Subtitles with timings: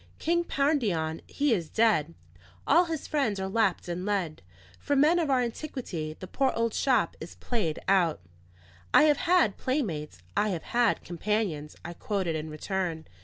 [0.17, 2.15] "King Pandion he is dead;
[2.65, 4.41] all his friends are lapped in lead.
[4.79, 8.19] For men of our antiquity, the poor old shop is played out."
[8.95, 13.05] "I have had playmates, I have had companions," I quoted in return.